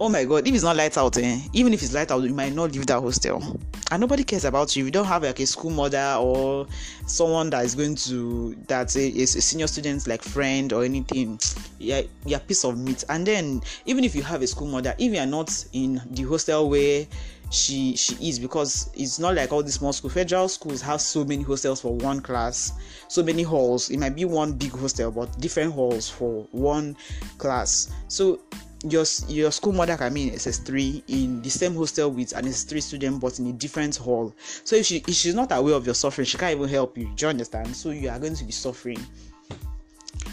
oh 0.02 0.08
my 0.08 0.24
god 0.24 0.48
if 0.48 0.54
it's 0.54 0.64
not 0.64 0.76
light 0.78 0.98
out 0.98 1.18
eh, 1.18 1.40
even 1.52 1.74
if 1.74 1.84
it's 1.84 1.94
light 1.94 2.10
out 2.10 2.24
you 2.24 2.34
might 2.34 2.54
not 2.54 2.72
leave 2.72 2.86
that 2.86 3.02
hostel 3.02 3.60
and 3.92 4.02
nobody 4.02 4.24
cares 4.24 4.46
about 4.46 4.76
you. 4.76 4.86
You 4.86 4.92
don't 4.92 5.06
have 5.06 5.24
like 5.24 5.40
a 5.40 5.46
school 5.46 5.72
mother 5.72 6.16
or 6.20 6.68
someone 7.06 7.50
that 7.52 7.66
is 7.66 7.76
going 7.76 7.96
to 7.96 8.56
that's 8.68 8.96
a, 8.96 9.08
a 9.08 9.26
senior 9.26 9.68
student 9.68 10.08
like 10.08 10.22
friend 10.22 10.72
or 10.74 10.84
anything. 10.84 11.40
Yeah 11.80 12.02
you're 12.26 12.40
piece 12.40 12.64
of 12.64 12.78
meat. 12.78 13.04
And 13.10 13.26
then 13.26 13.62
even 13.86 14.04
if 14.04 14.16
you 14.16 14.24
have 14.24 14.42
a 14.42 14.48
school 14.48 14.68
mother 14.68 14.96
if 14.98 15.14
you 15.14 15.20
are 15.20 15.26
not 15.26 15.66
in 15.74 16.02
the 16.12 16.24
hostel 16.24 16.70
where 16.70 17.06
she 17.52 17.96
she 17.96 18.16
is 18.30 18.38
because 18.38 18.92
it's 18.94 19.18
not 19.18 19.34
like 19.34 19.52
all 19.52 19.64
the 19.64 19.72
small 19.72 19.92
school 19.92 20.12
federal 20.12 20.48
schools 20.48 20.82
have 20.82 21.02
so 21.02 21.26
many 21.26 21.42
hostels 21.42 21.82
for 21.82 21.96
one 21.96 22.20
class 22.20 22.74
so 23.08 23.24
many 23.24 23.42
halls. 23.42 23.90
It 23.90 23.98
might 23.98 24.16
be 24.16 24.26
one 24.26 24.54
big 24.54 24.72
hostel 24.72 25.12
but 25.12 25.40
different 25.40 25.74
halls 25.74 26.08
for 26.10 26.48
one 26.52 26.96
class. 27.40 27.92
So 28.08 28.40
your 28.84 29.06
your 29.28 29.52
school 29.52 29.74
mother 29.74 29.98
can 29.98 30.14
be 30.14 30.30
in 30.30 30.36
SS3 30.36 31.04
in 31.08 31.42
the 31.42 31.50
same 31.50 31.76
hostel 31.76 32.12
with 32.12 32.32
an 32.34 32.46
SS3 32.46 32.82
student 32.82 33.20
but 33.20 33.40
in 33.40 33.48
a 33.48 33.54
different 33.54 33.96
hall. 33.98 34.34
So 34.64 34.76
if 34.76 34.86
she 34.86 34.98
if 34.98 35.14
she's 35.14 35.36
not 35.36 35.52
aware 35.52 35.76
of 35.76 35.86
your 35.86 35.96
suffering, 35.96 36.26
she 36.26 36.38
can't 36.38 36.56
even 36.56 36.70
help 36.70 36.98
you. 36.98 37.10
Do 37.16 37.26
you 37.26 37.30
understand? 37.30 37.76
So 37.76 37.92
you 37.92 38.10
are 38.10 38.20
going 38.20 38.36
to 38.36 38.44
be 38.44 38.52
suffering. 38.52 39.00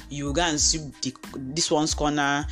You 0.09 0.33
go 0.33 0.43
and 0.43 0.61
sweep 0.61 0.95
this 1.35 1.71
one's 1.71 1.95
corner, 1.95 2.47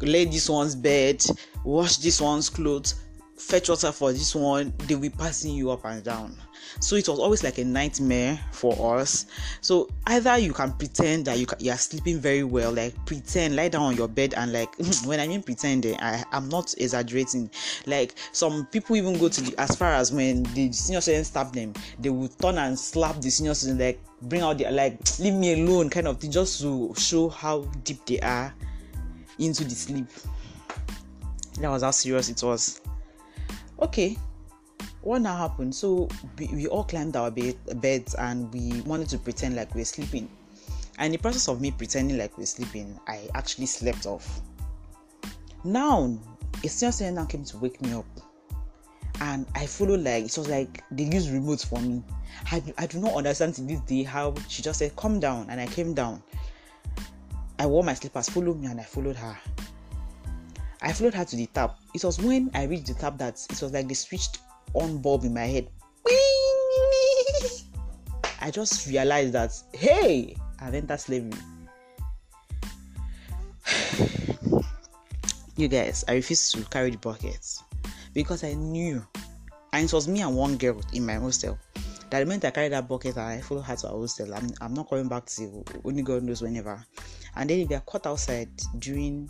lay 0.00 0.24
this 0.26 0.48
one's 0.48 0.76
bed, 0.76 1.24
wash 1.64 1.96
this 1.96 2.20
one's 2.20 2.48
clothes, 2.48 2.94
fetch 3.40 3.68
water 3.68 3.92
for 3.92 4.12
this 4.12 4.34
one. 4.34 4.72
They'll 4.86 4.98
be 4.98 5.10
passing 5.10 5.54
you 5.54 5.70
up 5.70 5.84
and 5.84 6.04
down. 6.04 6.36
So 6.78 6.96
it 6.96 7.08
was 7.08 7.18
always 7.18 7.42
like 7.42 7.58
a 7.58 7.64
nightmare 7.64 8.38
for 8.52 8.98
us. 8.98 9.26
So 9.60 9.88
either 10.06 10.38
you 10.38 10.52
can 10.52 10.72
pretend 10.72 11.24
that 11.24 11.38
you, 11.38 11.46
you 11.58 11.72
are 11.72 11.76
sleeping 11.76 12.18
very 12.18 12.44
well 12.44 12.70
like 12.72 12.94
pretend 13.06 13.56
lie 13.56 13.68
down 13.68 13.82
on 13.82 13.96
your 13.96 14.08
bed 14.08 14.34
and 14.34 14.52
like 14.52 14.74
when 15.04 15.18
i 15.18 15.26
mean 15.26 15.42
pretend 15.42 15.86
eh, 15.86 15.96
i 16.00 16.24
i'm 16.32 16.48
not 16.48 16.74
exaggerating. 16.78 17.50
Like 17.86 18.14
some 18.32 18.66
people 18.66 18.96
even 18.96 19.18
go 19.18 19.28
to 19.28 19.40
the 19.40 19.58
as 19.60 19.74
far 19.76 19.94
as 19.94 20.12
when 20.12 20.44
the 20.54 20.72
senior 20.72 21.00
student 21.00 21.26
stab 21.26 21.52
them 21.52 21.74
they 21.98 22.10
will 22.10 22.28
turn 22.28 22.58
and 22.58 22.78
slap 22.78 23.20
the 23.20 23.30
senior 23.30 23.54
student 23.54 23.80
like 23.80 24.00
bring 24.22 24.42
out 24.42 24.58
the 24.58 24.70
like 24.70 24.98
leave 25.18 25.34
me 25.34 25.54
alone 25.54 25.90
kind 25.90 26.06
of 26.06 26.18
thing 26.18 26.30
just 26.30 26.60
to 26.60 26.94
show 26.96 27.28
how 27.28 27.62
deep 27.84 28.04
they 28.06 28.20
are 28.20 28.54
into 29.38 29.64
the 29.64 29.74
sleep. 29.74 30.06
That 31.60 31.70
was 31.70 31.82
how 31.82 31.90
serious 31.90 32.28
it 32.28 32.42
was 32.42 32.80
okay 33.80 34.16
what 35.02 35.22
now 35.22 35.36
happened? 35.36 35.74
So 35.74 36.08
we, 36.38 36.66
all 36.66 36.84
climbed 36.84 37.16
our 37.16 37.30
bed, 37.30 37.56
beds 37.76 38.14
and 38.14 38.52
we 38.52 38.82
wanted 38.82 39.08
to 39.10 39.18
pretend 39.18 39.56
like 39.56 39.74
we 39.74 39.82
are 39.82 39.86
sleeping. 39.86 40.28
And 40.98 41.06
in 41.06 41.12
the 41.12 41.18
process 41.18 41.48
of 41.48 41.60
me 41.60 41.70
pretending 41.70 42.18
like 42.18 42.36
we 42.36 42.42
are 42.42 42.46
sleeping, 42.46 42.98
I 43.08 43.28
actually 43.34 43.66
slept 43.66 44.06
off. 44.06 44.40
Now, 45.64 46.18
a 46.62 46.68
senior 46.68 46.92
student 46.92 47.16
now 47.16 47.24
came 47.24 47.44
to 47.44 47.58
wake 47.58 47.80
me 47.80 47.92
up. 47.94 48.06
And 49.22 49.46
I 49.54 49.66
followed 49.66 50.00
like 50.00 50.24
it 50.24 50.36
was 50.36 50.48
like 50.48 50.82
they 50.90 51.04
used 51.04 51.30
remotes 51.30 51.66
for 51.66 51.80
me. 51.80 52.02
I, 52.50 52.62
I 52.78 52.86
do 52.86 53.00
not 53.00 53.14
understand 53.14 53.54
to 53.54 53.62
this 53.62 53.80
day 53.80 54.02
how 54.02 54.34
she 54.48 54.62
just 54.62 54.78
said, 54.78 54.96
Come 54.96 55.20
down, 55.20 55.48
and 55.50 55.60
I 55.60 55.66
came 55.66 55.92
down. 55.92 56.22
I 57.58 57.66
wore 57.66 57.84
my 57.84 57.92
slippers, 57.92 58.30
follow 58.30 58.54
me, 58.54 58.66
and 58.66 58.80
I 58.80 58.84
followed 58.84 59.16
her. 59.16 59.36
I 60.82 60.92
followed 60.92 61.14
her 61.14 61.24
to 61.24 61.36
the 61.36 61.46
tap. 61.46 61.78
It 61.94 62.04
was 62.04 62.18
when 62.18 62.50
I 62.54 62.64
reached 62.64 62.86
the 62.86 62.94
tap 62.94 63.18
that 63.18 63.44
it 63.50 63.60
was 63.62 63.72
like 63.72 63.86
they 63.88 63.94
switched 63.94 64.38
on 64.74 65.02
bulb 65.02 65.24
in 65.24 65.34
my 65.34 65.44
head. 65.44 65.68
I 68.40 68.50
just 68.50 68.86
realized 68.86 69.34
that 69.34 69.52
hey, 69.74 70.34
I've 70.58 70.74
entered 70.74 70.98
slavery. 70.98 71.32
you 75.56 75.68
guys, 75.68 76.04
I 76.08 76.14
refused 76.14 76.54
to 76.54 76.64
carry 76.64 76.90
the 76.90 76.96
buckets 76.96 77.62
because 78.14 78.42
I 78.42 78.54
knew, 78.54 79.06
and 79.74 79.84
it 79.84 79.92
was 79.92 80.08
me 80.08 80.22
and 80.22 80.34
one 80.34 80.56
girl 80.56 80.80
in 80.94 81.04
my 81.04 81.14
hostel. 81.14 81.58
That 82.08 82.26
moment 82.26 82.46
I 82.46 82.50
carried 82.50 82.72
that 82.72 82.88
bucket 82.88 83.16
and 83.16 83.26
I 83.26 83.40
followed 83.42 83.62
her 83.62 83.76
to 83.76 83.88
our 83.88 83.98
hostel, 83.98 84.34
I'm, 84.34 84.50
I'm 84.60 84.72
not 84.74 84.88
coming 84.88 85.08
back 85.08 85.26
to 85.26 85.62
only 85.84 86.02
God 86.02 86.22
knows 86.22 86.42
whenever. 86.42 86.82
And 87.36 87.50
then 87.50 87.60
if 87.60 87.68
they 87.68 87.74
are 87.74 87.80
caught 87.80 88.06
outside 88.06 88.48
during 88.78 89.28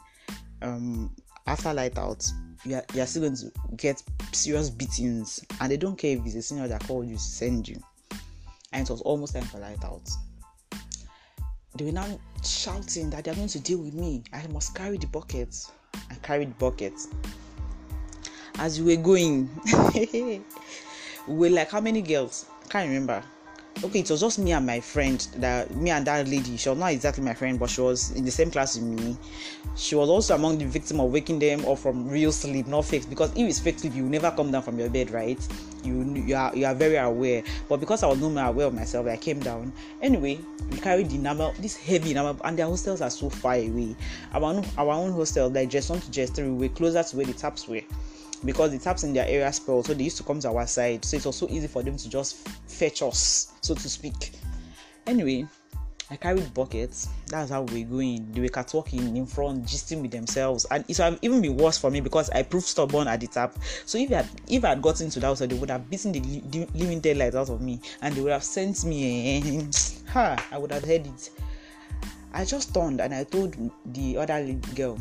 um 0.62 1.14
after 1.50 1.74
light 1.74 1.98
out, 1.98 2.24
you 2.64 2.76
are, 2.76 2.84
you 2.94 3.04
still 3.06 3.22
going 3.22 3.36
to 3.36 3.50
get 3.76 4.02
serious 4.32 4.70
beatings, 4.70 5.44
and 5.60 5.72
they 5.72 5.76
don't 5.76 5.96
care 5.96 6.16
if 6.16 6.24
it's 6.24 6.36
a 6.36 6.42
senior 6.42 6.68
that 6.68 6.86
called 6.86 7.08
you 7.08 7.18
send 7.18 7.68
you. 7.68 7.80
And 8.72 8.86
it 8.86 8.90
was 8.90 9.00
almost 9.00 9.34
time 9.34 9.42
for 9.44 9.58
light 9.58 9.82
out. 9.84 10.08
They 11.76 11.84
were 11.84 11.92
now 11.92 12.20
shouting 12.44 13.10
that 13.10 13.24
they 13.24 13.32
are 13.32 13.34
going 13.34 13.48
to 13.48 13.60
deal 13.60 13.78
with 13.78 13.94
me. 13.94 14.22
I 14.32 14.46
must 14.48 14.74
carry 14.76 14.96
the 14.96 15.08
bucket. 15.08 15.56
I 16.10 16.14
carried 16.22 16.50
the 16.50 16.54
bucket. 16.54 16.94
As 18.58 18.80
we 18.80 18.96
were 18.96 19.02
going, 19.02 19.50
we 19.94 20.42
were 21.26 21.50
like, 21.50 21.70
how 21.70 21.80
many 21.80 22.02
girls? 22.02 22.46
I 22.64 22.68
can't 22.68 22.88
remember 22.88 23.24
okay 23.82 24.00
it 24.00 24.10
was 24.10 24.20
just 24.20 24.38
me 24.38 24.52
and 24.52 24.66
my 24.66 24.78
friend 24.78 25.26
that 25.36 25.74
me 25.74 25.90
and 25.90 26.06
that 26.06 26.28
lady. 26.28 26.56
She 26.56 26.68
was 26.68 26.78
not 26.78 26.92
exactly 26.92 27.24
my 27.24 27.32
friend 27.32 27.58
but 27.58 27.70
she 27.70 27.80
was 27.80 28.10
in 28.12 28.24
the 28.24 28.30
same 28.30 28.50
class 28.50 28.76
with 28.76 28.84
me. 28.84 29.16
She 29.76 29.94
was 29.94 30.08
also 30.08 30.34
among 30.34 30.58
the 30.58 30.66
victim 30.66 31.00
of 31.00 31.10
waking 31.10 31.38
them 31.38 31.64
up 31.66 31.78
from 31.78 32.08
real 32.08 32.32
sleep 32.32 32.66
not 32.66 32.84
fake 32.84 33.08
because 33.08 33.30
if 33.32 33.48
it's 33.48 33.58
fake 33.58 33.78
sleep 33.78 33.94
you 33.94 34.02
never 34.02 34.30
come 34.32 34.50
down 34.50 34.62
from 34.62 34.78
your 34.78 34.90
bed 34.90 35.10
right? 35.10 35.38
You 35.82 36.02
you 36.14 36.34
are 36.34 36.54
you 36.54 36.66
are 36.66 36.74
very 36.74 36.96
aware. 36.96 37.42
But 37.68 37.80
because 37.80 38.02
i 38.02 38.06
was 38.06 38.20
not 38.20 38.32
more 38.32 38.44
aware 38.44 38.66
of 38.66 38.74
myself 38.74 39.06
i 39.06 39.16
came 39.16 39.40
down. 39.40 39.72
Anyway 40.02 40.38
we 40.70 40.78
carried 40.78 41.08
the 41.08 41.18
number 41.18 41.50
this 41.58 41.76
heavy 41.76 42.12
number 42.12 42.38
and 42.44 42.58
their 42.58 42.66
hostels 42.66 43.00
are 43.00 43.10
so 43.10 43.30
far 43.30 43.54
away. 43.54 43.96
Our 44.34 44.44
own 44.44 44.64
our 44.76 44.92
own 44.92 45.12
hostel 45.12 45.48
like 45.48 45.70
JSS1 45.70 46.04
to 46.04 46.20
JSS3 46.20 46.58
were 46.58 46.68
closer 46.68 47.02
to 47.02 47.16
where 47.16 47.26
the 47.26 47.32
taps 47.32 47.66
were 47.66 47.82
because 48.44 48.70
the 48.72 48.78
taps 48.78 49.04
in 49.04 49.12
their 49.12 49.26
area 49.26 49.52
spoiled, 49.52 49.86
so 49.86 49.94
they 49.94 50.04
used 50.04 50.16
to 50.18 50.22
come 50.22 50.40
to 50.40 50.48
our 50.48 50.66
side. 50.66 51.04
So 51.04 51.16
it 51.16 51.26
was 51.26 51.36
so 51.36 51.48
easy 51.48 51.66
for 51.66 51.82
them 51.82 51.96
to 51.96 52.08
just 52.08 52.48
fetch 52.68 53.02
us, 53.02 53.52
so 53.60 53.74
to 53.74 53.88
speak. 53.88 54.32
Anyway, 55.06 55.46
I 56.12 56.16
carried 56.16 56.52
buckets. 56.52 57.08
That's 57.28 57.50
how 57.50 57.62
we 57.62 57.84
are 57.84 57.86
going. 57.86 58.32
They 58.32 58.40
were 58.40 58.48
catwalking 58.48 59.16
in 59.16 59.26
front, 59.26 59.64
gisting 59.64 60.02
with 60.02 60.10
themselves, 60.10 60.66
and 60.70 60.84
it 60.88 60.98
would 60.98 61.18
even 61.22 61.40
been 61.40 61.56
worse 61.56 61.78
for 61.78 61.90
me 61.90 62.00
because 62.00 62.30
I 62.30 62.42
proved 62.42 62.66
stubborn 62.66 63.06
at 63.06 63.20
the 63.20 63.28
tap. 63.28 63.54
So 63.86 63.96
if 63.96 64.10
I 64.10 64.16
had, 64.16 64.28
if 64.48 64.64
I 64.64 64.70
had 64.70 64.82
gotten 64.82 65.08
to 65.10 65.20
that 65.20 65.26
house, 65.26 65.38
they 65.38 65.54
would 65.54 65.70
have 65.70 65.88
beaten 65.88 66.10
the 66.10 66.66
living 66.74 67.00
daylights 67.00 67.36
out 67.36 67.48
of 67.48 67.60
me, 67.60 67.80
and 68.02 68.14
they 68.14 68.20
would 68.20 68.32
have 68.32 68.42
sent 68.42 68.84
me. 68.84 69.38
Eh, 69.38 69.62
ha! 70.12 70.44
I 70.50 70.58
would 70.58 70.72
have 70.72 70.84
heard 70.84 71.06
it. 71.06 71.30
I 72.32 72.44
just 72.44 72.74
turned 72.74 73.00
and 73.00 73.14
I 73.14 73.24
told 73.24 73.56
the 73.86 74.16
other 74.16 74.52
girl, 74.74 74.98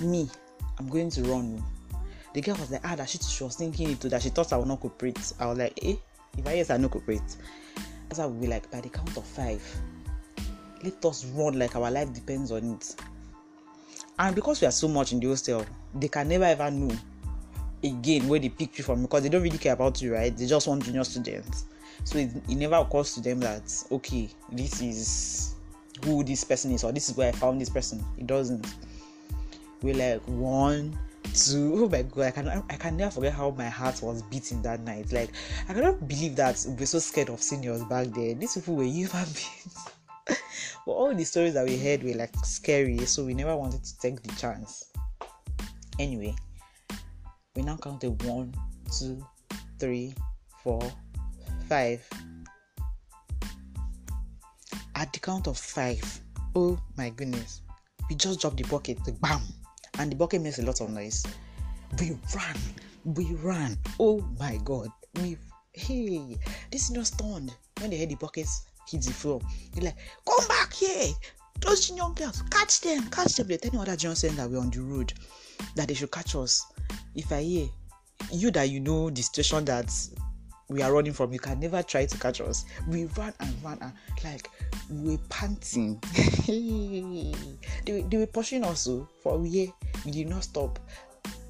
"Me, 0.00 0.28
I'm 0.78 0.88
going 0.88 1.10
to 1.10 1.22
run." 1.22 1.62
The 2.32 2.40
girl 2.40 2.56
was 2.56 2.70
like, 2.70 2.82
ah, 2.84 2.94
that 2.96 3.08
she, 3.08 3.18
she 3.18 3.42
was 3.44 3.56
thinking 3.56 3.90
it 3.90 4.00
too, 4.00 4.08
that 4.08 4.22
she 4.22 4.28
thought 4.28 4.52
I 4.52 4.56
would 4.56 4.68
not 4.68 4.80
cooperate. 4.80 5.32
I 5.38 5.46
was 5.46 5.58
like, 5.58 5.78
eh, 5.82 5.96
if 6.38 6.46
I 6.46 6.54
yes, 6.54 6.70
I 6.70 6.76
no 6.76 6.88
cooperate. 6.88 7.22
That's 8.08 8.18
how 8.20 8.28
we 8.28 8.46
like 8.46 8.70
by 8.70 8.80
the 8.80 8.88
count 8.88 9.16
of 9.16 9.24
five. 9.24 9.62
let 10.82 11.04
us 11.04 11.24
run 11.26 11.58
like 11.58 11.76
our 11.76 11.90
life 11.90 12.12
depends 12.12 12.50
on 12.50 12.72
it 12.74 12.94
and 14.18 14.34
because 14.34 14.60
we 14.60 14.66
are 14.66 14.72
so 14.72 14.88
much 14.88 15.12
in 15.12 15.20
the 15.20 15.28
hostel 15.28 15.64
they 15.94 16.08
can 16.08 16.28
never 16.28 16.44
ever 16.44 16.70
know 16.70 16.94
again 17.82 18.28
where 18.28 18.40
they 18.40 18.48
pick 18.48 18.76
you 18.78 18.84
from 18.84 19.02
because 19.02 19.22
they 19.22 19.28
don't 19.28 19.42
really 19.42 19.58
care 19.58 19.72
about 19.72 20.00
you 20.00 20.14
right 20.14 20.36
they 20.36 20.46
just 20.46 20.66
want 20.66 20.84
junior 20.84 21.04
students 21.04 21.64
so 22.04 22.18
it, 22.18 22.30
it 22.48 22.54
never 22.54 22.76
occurs 22.76 23.14
to 23.14 23.20
them 23.20 23.40
that 23.40 23.62
okay 23.90 24.28
this 24.52 24.80
is 24.80 25.54
who 26.04 26.24
this 26.24 26.44
person 26.44 26.72
is 26.72 26.84
or 26.84 26.92
this 26.92 27.08
is 27.10 27.16
where 27.16 27.28
i 27.28 27.32
found 27.32 27.60
this 27.60 27.68
person 27.68 28.02
it 28.18 28.26
doesn't 28.26 28.66
we're 29.82 29.94
like 29.94 30.20
one 30.26 30.96
two 31.34 31.72
oh 31.76 31.88
my 31.88 32.02
god 32.02 32.26
i 32.26 32.30
can 32.30 32.48
i 32.48 32.76
can 32.76 32.96
never 32.96 33.10
forget 33.10 33.32
how 33.32 33.50
my 33.50 33.68
heart 33.68 34.00
was 34.02 34.22
beating 34.22 34.62
that 34.62 34.80
night. 34.80 35.12
Like 35.12 35.30
i 35.68 35.74
cannot 35.74 36.06
believe 36.06 36.36
that 36.36 36.64
we 36.68 36.74
were 36.74 36.86
so 36.86 36.98
scared 36.98 37.28
of 37.28 37.40
seniors 37.42 37.82
back 37.84 38.08
then. 38.08 38.38
These 38.38 38.54
people 38.54 38.76
were 38.76 38.84
human 38.84 39.24
beings. 39.34 39.88
But 40.86 40.92
all 40.92 41.14
the 41.14 41.24
stories 41.24 41.54
that 41.54 41.66
we 41.66 41.76
heard 41.76 42.02
were 42.02 42.14
like 42.14 42.34
scary 42.44 42.98
so 43.06 43.24
we 43.24 43.34
never 43.34 43.56
wanted 43.56 43.84
to 43.84 43.98
take 43.98 44.22
the 44.22 44.34
chance. 44.36 44.90
Anyway 45.98 46.34
we 47.54 47.62
now 47.62 47.76
counted 47.76 48.22
one 48.24 48.54
two 48.98 49.24
three 49.78 50.14
four 50.62 50.82
five. 51.68 52.06
At 54.94 55.12
the 55.12 55.18
count 55.18 55.46
of 55.46 55.56
five 55.58 56.20
oh 56.54 56.78
my 56.96 57.10
goodness 57.10 57.62
we 58.08 58.16
just 58.16 58.40
dropped 58.40 58.56
the 58.56 58.64
bucket 58.64 58.98
bam 59.20 59.40
and 60.00 60.10
the 60.10 60.16
bucket 60.16 60.40
makes 60.40 60.58
a 60.58 60.62
lot 60.62 60.80
of 60.80 60.90
noise. 60.90 61.24
We 61.98 62.16
ran 62.34 62.56
we 63.04 63.34
ran 63.42 63.76
oh 63.98 64.26
my 64.38 64.58
god. 64.64 64.88
We 65.22 65.36
hey 65.72 66.38
this 66.70 66.84
is 66.84 66.90
not 66.90 67.06
stunned 67.06 67.54
when 67.80 67.90
they 67.90 67.98
heard 67.98 68.08
the 68.08 68.14
buckets 68.14 68.66
hit 68.88 69.02
the 69.02 69.12
floor. 69.12 69.40
They're 69.74 69.84
like 69.84 69.96
come 70.26 70.48
back 70.48 70.72
here. 70.72 71.08
Those 71.60 71.90
young 71.90 72.14
girls 72.14 72.42
catch 72.50 72.80
them 72.80 73.10
catch 73.10 73.36
them. 73.36 73.48
They're 73.48 73.58
telling 73.58 73.80
other 73.80 73.96
johnson 73.96 74.34
that 74.36 74.48
we're 74.48 74.58
on 74.58 74.70
the 74.70 74.80
road 74.80 75.12
that 75.76 75.88
they 75.88 75.94
should 75.94 76.10
catch 76.10 76.34
us. 76.34 76.64
If 77.14 77.30
i 77.30 77.42
hear 77.42 77.68
you 78.32 78.50
that 78.52 78.70
you 78.70 78.80
know 78.80 79.10
the 79.10 79.22
situation 79.22 79.66
that 79.66 79.92
we 80.70 80.82
are 80.82 80.92
running 80.92 81.12
from 81.12 81.32
you 81.32 81.38
can 81.38 81.60
never 81.60 81.82
try 81.82 82.06
to 82.06 82.18
catch 82.18 82.40
us. 82.40 82.64
We 82.88 83.04
ran 83.18 83.34
and 83.40 83.54
ran 83.62 83.78
and 83.82 83.92
like 84.24 84.48
we 84.90 85.10
were 85.12 85.18
panting. 85.28 86.00
They, 87.84 88.02
they 88.02 88.16
were 88.16 88.26
pushing 88.26 88.64
us 88.64 88.88
oh, 88.88 89.08
for 89.22 89.40
a 89.40 89.46
year. 89.46 89.68
We 90.04 90.10
did 90.10 90.28
not 90.28 90.44
stop. 90.44 90.78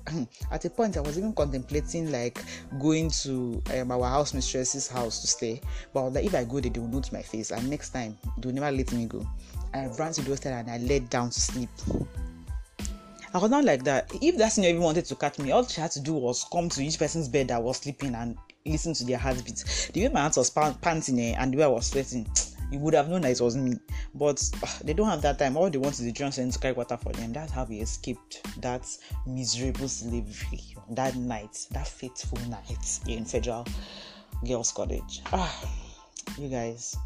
At 0.50 0.64
a 0.64 0.70
point 0.70 0.96
i 0.96 1.00
was 1.00 1.18
even 1.18 1.32
contemplating 1.34 2.10
like 2.10 2.42
going 2.80 3.10
to 3.10 3.62
um, 3.74 3.92
our 3.92 4.08
house 4.08 4.34
mistress's 4.34 4.88
house 4.88 5.20
to 5.20 5.26
stay. 5.26 5.60
But 5.92 6.10
like, 6.10 6.24
if 6.24 6.34
i 6.34 6.44
go 6.44 6.60
there 6.60 6.70
they 6.70 6.80
will 6.80 6.88
note 6.88 7.12
my 7.12 7.22
face. 7.22 7.50
And 7.50 7.68
next 7.68 7.90
time 7.90 8.16
they 8.38 8.48
will 8.48 8.54
never 8.54 8.70
let 8.70 8.92
me 8.92 9.06
go. 9.06 9.26
I 9.72 9.86
ran 9.98 10.12
to 10.12 10.22
the 10.22 10.30
hostel 10.30 10.52
and 10.52 10.70
i 10.70 10.78
laid 10.78 11.10
down 11.10 11.30
to 11.30 11.40
sleep. 11.40 11.68
I 13.32 13.38
was 13.38 13.50
not 13.50 13.64
like 13.64 13.84
that. 13.84 14.10
If 14.20 14.36
that 14.38 14.48
senior 14.48 14.70
even 14.70 14.82
wanted 14.82 15.04
to 15.04 15.14
catch 15.14 15.38
me, 15.38 15.52
all 15.52 15.64
she 15.64 15.80
had 15.80 15.92
to 15.92 16.00
do 16.00 16.14
was 16.14 16.44
come 16.50 16.68
to 16.70 16.82
each 16.82 16.98
person's 16.98 17.28
bed 17.28 17.48
that 17.48 17.62
was 17.62 17.76
sleeping 17.76 18.14
and 18.16 18.36
listen 18.66 18.92
to 18.94 19.04
their 19.04 19.18
heartbeats. 19.18 19.86
The 19.88 20.02
way 20.02 20.12
my 20.12 20.22
hands 20.22 20.36
was 20.36 20.50
panting 20.50 21.20
eh, 21.20 21.36
and 21.38 21.52
the 21.52 21.58
way 21.58 21.64
I 21.64 21.68
was 21.68 21.86
sweating, 21.86 22.28
you 22.70 22.78
would 22.78 22.94
have 22.94 23.08
known 23.08 23.22
that 23.22 23.32
it 23.32 23.40
was 23.40 23.56
me. 23.56 23.78
But 24.14 24.42
uh, 24.62 24.66
they 24.84 24.92
don't 24.92 25.08
have 25.08 25.22
that 25.22 25.38
time. 25.38 25.56
All 25.56 25.70
they 25.70 25.78
want 25.78 25.94
is 25.94 26.04
the 26.04 26.12
Johnson 26.12 26.50
to 26.50 26.58
carry 26.58 26.74
water 26.74 26.96
for 26.96 27.12
them. 27.12 27.32
That's 27.32 27.52
how 27.52 27.64
we 27.64 27.80
escaped 27.80 28.42
that 28.60 28.86
miserable 29.26 29.88
slavery 29.88 30.60
that 30.90 31.16
night, 31.16 31.66
that 31.72 31.86
fateful 31.86 32.38
night 32.48 33.00
in 33.06 33.24
Federal 33.24 33.66
Girls 34.46 34.72
College. 34.72 35.22
Ah, 35.32 35.68
you 36.38 36.48
guys. 36.48 36.96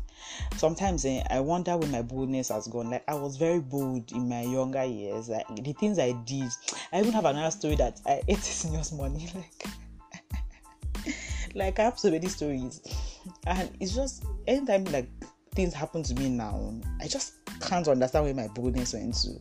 Sometimes 0.56 1.04
eh, 1.04 1.22
I 1.28 1.40
wonder 1.40 1.76
where 1.76 1.88
my 1.88 2.02
boldness 2.02 2.48
has 2.48 2.66
gone. 2.68 2.90
Like 2.90 3.04
I 3.08 3.14
was 3.14 3.36
very 3.36 3.60
bold 3.60 4.10
in 4.12 4.28
my 4.28 4.42
younger 4.42 4.84
years. 4.84 5.28
Like 5.28 5.46
the 5.62 5.72
things 5.74 5.98
I 5.98 6.12
did. 6.12 6.50
I 6.92 7.00
even 7.00 7.12
have 7.12 7.24
another 7.24 7.50
story 7.50 7.76
that 7.76 8.00
I 8.06 8.22
ate 8.28 8.38
seniors 8.38 8.92
money. 8.92 9.28
Like 9.34 9.66
like 11.54 11.78
I 11.78 11.82
have 11.82 11.98
so 11.98 12.10
many 12.10 12.28
stories, 12.28 12.80
and 13.46 13.70
it's 13.80 13.94
just 13.94 14.24
anytime 14.46 14.84
like 14.84 15.08
things 15.54 15.72
happen 15.72 16.02
to 16.02 16.14
me 16.14 16.28
now, 16.28 16.74
I 17.00 17.06
just 17.06 17.34
can't 17.60 17.86
understand 17.88 18.24
where 18.24 18.34
my 18.34 18.48
boldness 18.48 18.94
went 18.94 19.14
to. 19.22 19.40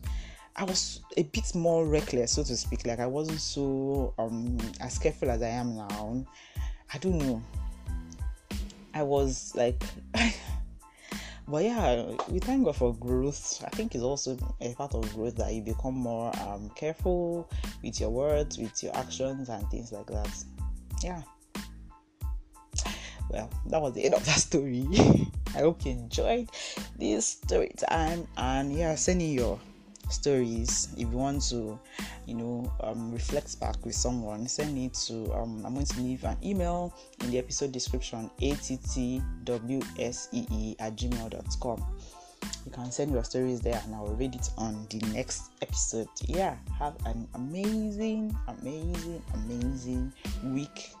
I 0.56 0.64
was 0.64 1.00
a 1.16 1.24
bit 1.24 1.54
more 1.54 1.84
reckless, 1.84 2.32
so 2.32 2.44
to 2.44 2.56
speak. 2.56 2.86
Like 2.86 3.00
I 3.00 3.06
wasn't 3.06 3.40
so 3.40 4.14
um 4.18 4.56
as 4.80 4.98
careful 4.98 5.30
as 5.30 5.42
I 5.42 5.48
am 5.48 5.76
now. 5.76 6.24
I 6.92 6.98
don't 6.98 7.18
know. 7.18 7.42
I 8.94 9.02
was 9.02 9.52
like, 9.56 9.82
but 11.48 11.64
yeah, 11.64 12.04
we 12.28 12.38
thank 12.38 12.64
God 12.64 12.76
for 12.76 12.94
growth. 12.94 13.64
I 13.66 13.70
think 13.70 13.96
it's 13.96 14.04
also 14.04 14.38
a 14.60 14.72
part 14.74 14.94
of 14.94 15.12
growth 15.14 15.34
that 15.36 15.52
you 15.52 15.62
become 15.62 15.94
more 15.94 16.32
um 16.46 16.70
careful 16.76 17.50
with 17.82 17.98
your 17.98 18.10
words, 18.10 18.56
with 18.56 18.80
your 18.80 18.96
actions, 18.96 19.48
and 19.48 19.68
things 19.70 19.90
like 19.90 20.06
that. 20.06 20.44
Yeah 21.02 21.22
well, 23.30 23.50
that 23.66 23.80
was 23.80 23.94
the 23.94 24.04
end 24.04 24.14
of 24.14 24.24
that 24.26 24.38
story. 24.38 24.86
I 25.54 25.58
hope 25.58 25.84
you 25.84 25.92
enjoyed 25.92 26.50
this 26.98 27.26
story. 27.26 27.72
Time 27.76 28.26
and 28.36 28.72
yeah, 28.72 28.94
send 28.94 29.22
in 29.22 29.32
your 29.32 29.58
stories. 30.10 30.88
If 30.96 31.00
you 31.00 31.08
want 31.08 31.42
to 31.50 31.78
you 32.26 32.34
know 32.34 32.72
um, 32.80 33.12
reflect 33.12 33.58
back 33.60 33.76
with 33.84 33.94
someone 33.94 34.46
send 34.46 34.76
it 34.78 34.94
to 34.94 35.32
um, 35.34 35.64
i'm 35.64 35.74
going 35.74 35.86
to 35.86 36.00
leave 36.00 36.24
an 36.24 36.36
email 36.44 36.94
in 37.20 37.30
the 37.30 37.38
episode 37.38 37.72
description 37.72 38.30
attwsee 38.40 39.22
at 40.78 40.96
gmail.com 40.96 41.84
you 42.64 42.72
can 42.72 42.90
send 42.90 43.12
your 43.12 43.24
stories 43.24 43.60
there 43.60 43.80
and 43.84 43.94
i 43.94 44.00
will 44.00 44.14
read 44.16 44.34
it 44.34 44.50
on 44.58 44.86
the 44.90 44.98
next 45.12 45.52
episode. 45.62 46.08
Yeah 46.26 46.56
have 46.78 46.94
an 47.06 47.28
amazing 47.34 48.36
amazing 48.48 49.22
amazing 49.34 50.12
week 50.44 50.92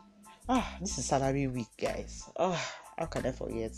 Ah, 0.46 0.76
this 0.78 0.98
is 0.98 1.06
salary 1.06 1.46
week, 1.46 1.68
guys. 1.80 2.28
Oh, 2.36 2.52
how 2.98 3.06
can 3.06 3.24
I 3.24 3.32
forget? 3.32 3.72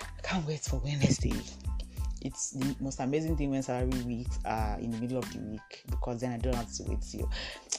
I 0.00 0.20
can't 0.22 0.46
wait 0.46 0.60
for 0.60 0.76
Wednesday. 0.76 1.34
It's 2.22 2.52
the 2.52 2.76
most 2.78 3.00
amazing 3.00 3.36
thing 3.36 3.50
when 3.50 3.64
salary 3.64 4.00
weeks 4.02 4.38
are 4.44 4.78
in 4.78 4.92
the 4.92 4.98
middle 4.98 5.18
of 5.18 5.32
the 5.32 5.40
week 5.40 5.82
because 5.90 6.20
then 6.20 6.30
I 6.30 6.38
don't 6.38 6.54
have 6.54 6.72
to 6.74 6.84
wait 6.84 7.02
till 7.02 7.28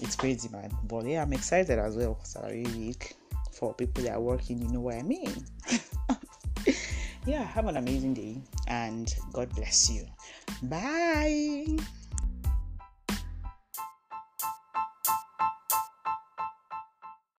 it's 0.01 0.17
crazy, 0.17 0.49
man. 0.49 0.69
But 0.83 1.05
yeah, 1.05 1.21
I'm 1.21 1.31
excited 1.31 1.79
as 1.79 1.95
well. 1.95 2.19
Salary 2.23 2.65
week 2.75 3.15
for 3.53 3.73
people 3.73 4.03
that 4.03 4.15
are 4.15 4.21
working, 4.21 4.61
you 4.61 4.67
know 4.67 4.81
what 4.81 4.95
I 4.95 5.03
mean. 5.03 5.33
yeah, 7.25 7.43
have 7.43 7.67
an 7.67 7.77
amazing 7.77 8.15
day 8.15 8.35
and 8.67 9.13
God 9.31 9.49
bless 9.55 9.89
you. 9.89 10.05
Bye. 10.63 11.77